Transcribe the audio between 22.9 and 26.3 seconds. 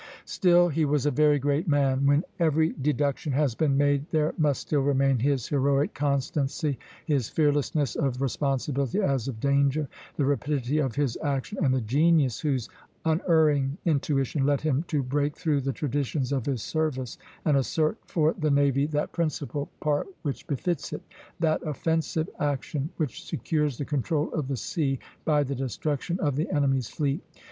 which secures the control of the sea by the destruction